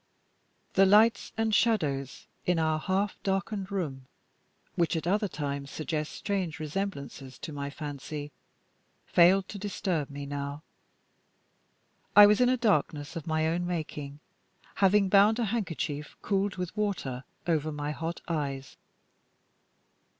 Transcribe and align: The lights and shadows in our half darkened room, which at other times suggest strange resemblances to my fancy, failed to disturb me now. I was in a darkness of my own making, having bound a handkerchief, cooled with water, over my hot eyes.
The 0.73 0.87
lights 0.87 1.31
and 1.37 1.53
shadows 1.53 2.25
in 2.43 2.57
our 2.57 2.79
half 2.79 3.21
darkened 3.21 3.69
room, 3.71 4.07
which 4.75 4.95
at 4.95 5.05
other 5.05 5.27
times 5.27 5.69
suggest 5.69 6.13
strange 6.13 6.59
resemblances 6.59 7.37
to 7.37 7.53
my 7.53 7.69
fancy, 7.69 8.31
failed 9.05 9.47
to 9.49 9.59
disturb 9.59 10.09
me 10.09 10.25
now. 10.25 10.63
I 12.15 12.25
was 12.25 12.41
in 12.41 12.49
a 12.49 12.57
darkness 12.57 13.15
of 13.15 13.27
my 13.27 13.45
own 13.47 13.67
making, 13.67 14.19
having 14.81 15.07
bound 15.07 15.37
a 15.37 15.45
handkerchief, 15.45 16.17
cooled 16.23 16.55
with 16.55 16.75
water, 16.75 17.23
over 17.45 17.71
my 17.71 17.91
hot 17.91 18.21
eyes. 18.27 18.77